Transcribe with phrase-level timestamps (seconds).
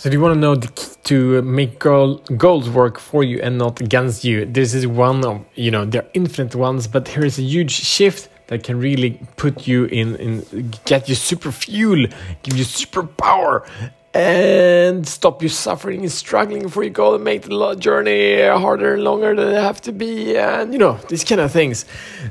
[0.00, 3.24] So, do you want to know the key to uh, make goal, goals work for
[3.24, 4.44] you and not against you?
[4.44, 7.72] This is one of, you know, there are infinite ones, but here is a huge
[7.72, 12.06] shift that can really put you in, in get you super fuel,
[12.44, 13.66] give you super power,
[14.14, 19.02] and stop you suffering and struggling for your goal and make the journey harder and
[19.02, 21.84] longer than it have to be, and you know, these kind of things.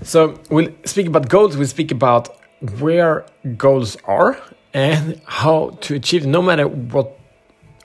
[0.04, 2.34] So, we'll speak about goals, we'll speak about
[2.80, 3.26] where
[3.58, 4.40] goals are
[4.74, 7.18] and how to achieve, no matter what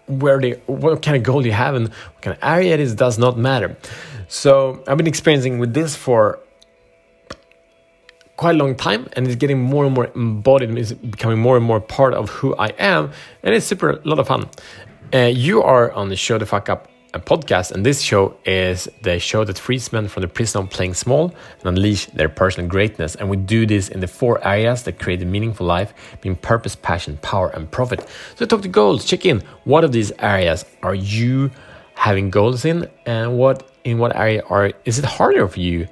[0.06, 2.94] where they what kind of goal you have and what kind of area it is
[2.94, 3.76] does not matter.
[4.28, 6.38] So I've been experiencing with this for
[8.36, 11.64] quite a long time and it's getting more and more embodied it's becoming more and
[11.64, 13.12] more part of who I am
[13.42, 14.48] and it's super a lot of fun.
[15.14, 18.88] Uh, you are on the show the fuck up a podcast, and this show is
[19.02, 22.68] the show that frees men from the prison of playing small and unleash their personal
[22.68, 23.14] greatness.
[23.14, 26.74] And we do this in the four areas that create a meaningful life, being purpose,
[26.74, 28.06] passion, power, and profit.
[28.36, 29.42] So talk to goals, check in.
[29.64, 31.50] What of these areas are you
[31.94, 35.88] having goals in, and what in what area are is it harder for you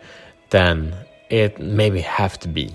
[0.49, 0.95] than
[1.29, 2.75] it maybe have to be?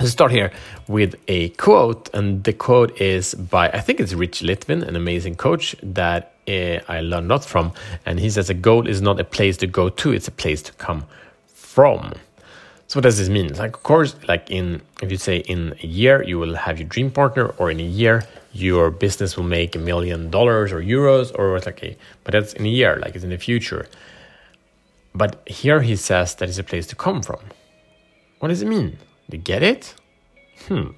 [0.00, 0.50] Let's start here
[0.88, 5.36] with a quote, and the quote is by I think it's Rich Litvin, an amazing
[5.36, 7.72] coach that I learned a lot from.
[8.06, 10.62] And he says a goal is not a place to go to; it's a place
[10.62, 11.04] to come
[11.46, 12.12] from.
[12.86, 13.52] So what does this mean?
[13.54, 16.88] Like, of course, like in if you say in a year you will have your
[16.88, 21.32] dream partner, or in a year your business will make a million dollars or euros,
[21.36, 23.86] or like a, but that's in a year, like it's in the future.
[25.14, 27.40] But here he says that is a place to come from.
[28.38, 28.98] What does it mean?
[29.30, 29.94] Do You get it?
[30.68, 30.90] Hmm.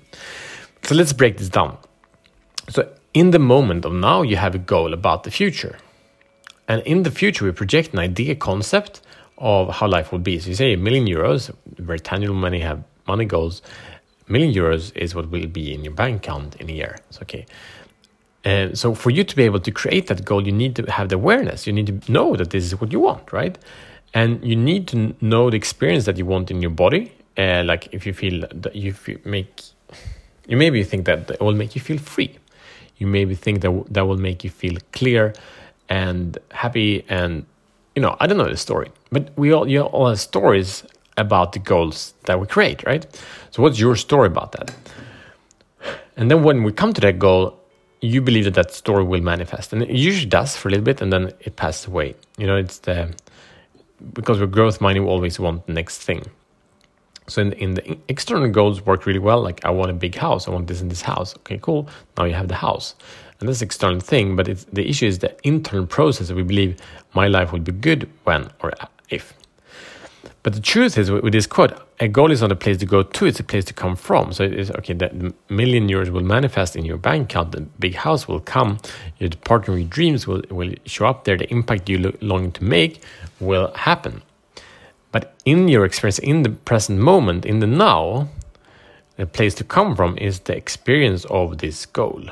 [0.83, 1.79] So let's break this down.
[2.69, 5.79] So, in the moment of now, you have a goal about the future.
[6.69, 9.01] And in the future, we project an idea concept
[9.39, 10.39] of how life will be.
[10.39, 13.63] So, you say a million euros, very tangible money have money goals.
[14.29, 16.99] A million euros is what will be in your bank account in a year.
[17.09, 17.47] It's okay.
[18.45, 21.09] And so, for you to be able to create that goal, you need to have
[21.09, 21.67] the awareness.
[21.67, 23.57] You need to know that this is what you want, right?
[24.13, 27.89] And you need to know the experience that you want in your body uh, like
[27.93, 29.63] if you feel that you feel make
[30.47, 32.39] you maybe think that it will make you feel free
[32.99, 35.35] you maybe think that that will make you feel clear
[35.89, 37.47] and happy and
[37.95, 40.85] you know i don't know the story but we all you all have stories
[41.17, 43.07] about the goals that we create right?
[43.51, 44.75] So what's your story about that?
[46.17, 47.59] And then when we come to that goal
[48.03, 51.01] you believe that that story will manifest and it usually does for a little bit
[51.01, 52.15] and then it passes away.
[52.37, 53.15] You know it's the
[54.13, 56.23] because we're growth mind you always want the next thing
[57.29, 59.41] so in, in the external goals work really well.
[59.41, 60.49] Like I want a big house.
[60.49, 61.37] I want this in this house.
[61.39, 61.89] Okay, cool.
[62.17, 62.95] Now you have the house,
[63.41, 64.37] and this external thing.
[64.37, 66.31] But the issue is the internal process.
[66.31, 66.77] We believe
[67.15, 68.73] my life will be good when or
[69.11, 69.35] if.
[70.43, 73.03] But the truth is, with this quote, a goal is not a place to go
[73.03, 74.33] to; it's a place to come from.
[74.33, 74.95] So it is okay.
[74.95, 77.51] That the million euros will manifest in your bank account.
[77.51, 78.79] The big house will come.
[79.19, 81.37] Your partner your dreams will will show up there.
[81.37, 83.03] The impact you longing to make
[83.41, 84.23] will happen.
[85.17, 88.29] But in your experience, in the present moment, in the now,
[89.17, 92.25] the place to come from is the experience of this goal.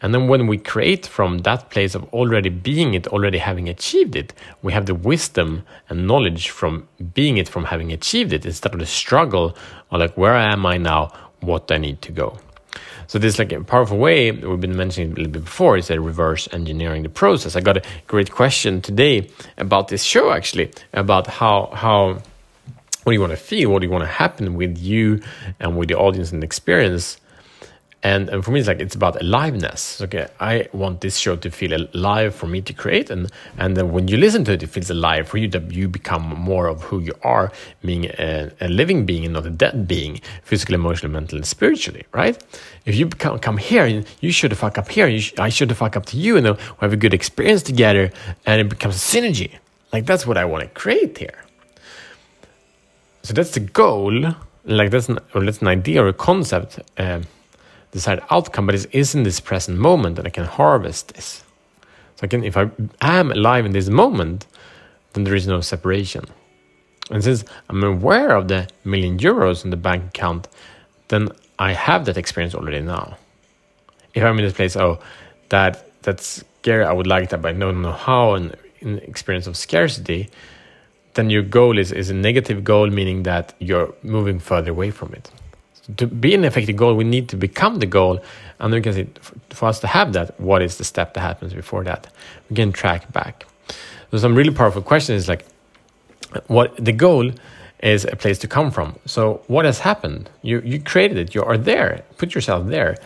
[0.00, 4.14] And then when we create from that place of already being it, already having achieved
[4.14, 4.32] it,
[4.62, 8.78] we have the wisdom and knowledge from being it, from having achieved it, instead of
[8.78, 9.56] the struggle
[9.90, 11.10] of like, where am I now?
[11.40, 12.38] What do I need to go?
[13.06, 15.76] So this like a powerful way we've been mentioning a little bit before.
[15.76, 17.56] Is a reverse engineering the process.
[17.56, 22.22] I got a great question today about this show actually about how how
[23.04, 25.20] what do you want to feel, what do you want to happen with you
[25.58, 27.18] and with the audience and experience
[28.04, 30.00] and, and for me it's like it's about aliveness.
[30.02, 33.10] Okay i want this show to feel alive for me to create.
[33.10, 35.88] And and then when you listen to it it feels alive for you that you
[35.88, 37.52] become more of who you are
[37.84, 42.04] being a, a living being and not a dead being physically emotionally mentally and spiritually
[42.12, 42.42] right?
[42.84, 45.06] If you come, come here and you should fuck up here.
[45.18, 48.10] Sh i should fuck up to you and then we have a good experience together
[48.46, 49.50] and it becomes a synergy.
[49.92, 51.38] Like that's what i want to create here.
[53.22, 54.34] So that's the goal.
[54.64, 57.20] Like that's an, or that's an idea or a concept uh,
[57.92, 61.44] desired outcome, but it is in this present moment that I can harvest this.
[62.16, 62.70] So I can, if I
[63.00, 64.46] am alive in this moment,
[65.12, 66.24] then there is no separation.
[67.10, 70.48] And since I'm aware of the million euros in the bank account,
[71.08, 71.28] then
[71.58, 73.18] I have that experience already now.
[74.14, 74.98] If I'm in this place, oh,
[75.50, 79.46] that that's scary, I would like that, but I don't know how, and in experience
[79.46, 80.30] of scarcity,
[81.14, 85.12] then your goal is, is a negative goal, meaning that you're moving further away from
[85.12, 85.30] it
[85.96, 88.20] to be an effective goal, we need to become the goal.
[88.58, 89.08] And then we can see,
[89.50, 92.06] for us to have that, what is the step that happens before that?
[92.48, 93.46] We can track back.
[94.10, 95.44] So some really powerful questions like,
[96.46, 97.32] what the goal
[97.80, 98.98] is a place to come from.
[99.06, 100.30] So what has happened?
[100.42, 101.34] You you created it.
[101.34, 102.04] You are there.
[102.16, 102.96] Put yourself there,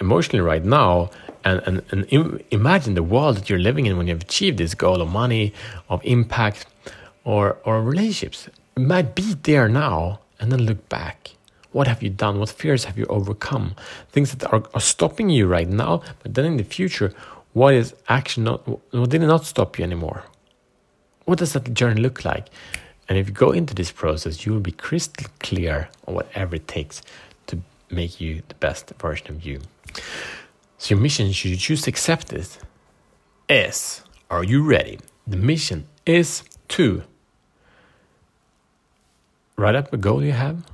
[0.00, 1.10] emotionally right now,
[1.44, 4.74] and, and, and Im- imagine the world that you're living in when you've achieved this
[4.74, 5.54] goal of money,
[5.88, 6.66] of impact,
[7.24, 8.48] or, or relationships.
[8.76, 11.30] It might be there now, and then look back.
[11.72, 12.38] What have you done?
[12.38, 13.74] What fears have you overcome?
[14.08, 17.12] Things that are, are stopping you right now, but then in the future,
[17.52, 20.24] what is actually not, what did not stop you anymore?
[21.24, 22.48] What does that journey look like?
[23.08, 26.68] And if you go into this process, you will be crystal clear on whatever it
[26.68, 27.02] takes
[27.48, 27.58] to
[27.90, 29.60] make you the best version of you.
[30.78, 32.58] So your mission, should you choose to accept it,
[33.48, 34.98] is are you ready?
[35.26, 37.02] The mission is to
[39.56, 40.64] write up a goal you have,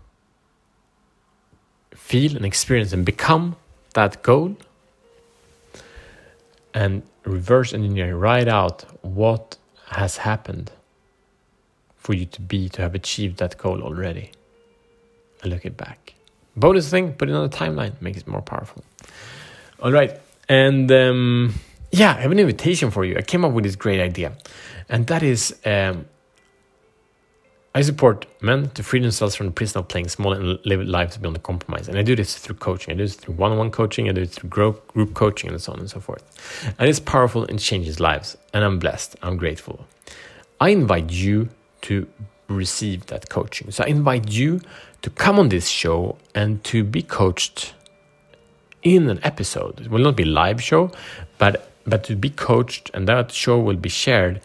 [2.11, 3.57] feel and experience and become
[3.95, 4.57] that goal,
[6.75, 9.57] and reverse engineer, write out what
[9.87, 10.71] has happened
[11.97, 14.31] for you to be, to have achieved that goal already,
[15.41, 16.13] and look it back.
[16.55, 18.85] Bonus thing, put it on a timeline, makes it more powerful.
[19.81, 20.21] All right.
[20.47, 21.55] And um,
[21.91, 23.17] yeah, I have an invitation for you.
[23.17, 24.33] I came up with this great idea,
[24.91, 26.05] and that is um,
[27.77, 31.17] I support men to free themselves from the prison of playing small and live lives
[31.17, 31.89] beyond the compromise.
[31.89, 32.95] And I do this through coaching.
[32.95, 34.09] I do this through one on one coaching.
[34.09, 36.23] I do it through group, group coaching and so on and so forth.
[36.79, 38.37] And it's powerful and changes lives.
[38.53, 39.17] And I'm blessed.
[39.23, 39.87] I'm grateful.
[40.61, 41.49] I invite you
[41.83, 42.07] to
[42.49, 43.73] receive that coaching.
[43.73, 44.61] So I invite you
[45.03, 47.75] to come on this show and to be coached
[48.85, 49.81] in an episode.
[49.81, 50.93] It will not be live show,
[51.39, 54.41] but but to be coached, and that show will be shared,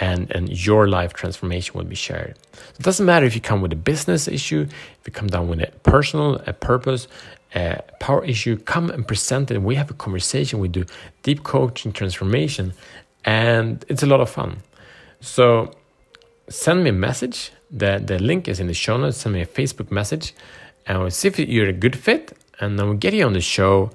[0.00, 2.36] and and your life transformation will be shared.
[2.78, 5.60] It doesn't matter if you come with a business issue, if you come down with
[5.60, 7.08] a personal a purpose,
[7.54, 9.62] a power issue, come and present it.
[9.62, 10.58] We have a conversation.
[10.58, 10.84] We do
[11.22, 12.72] deep coaching transformation,
[13.24, 14.62] and it's a lot of fun.
[15.20, 15.72] So
[16.48, 17.52] send me a message.
[17.70, 19.18] The the link is in the show notes.
[19.18, 20.34] Send me a Facebook message,
[20.86, 23.40] and we'll see if you're a good fit and then we'll get you on the
[23.40, 23.90] show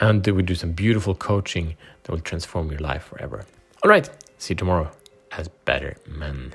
[0.00, 3.44] and we'll do some beautiful coaching that will transform your life forever.
[3.82, 4.08] All right,
[4.38, 4.90] see you tomorrow
[5.38, 6.52] as better men.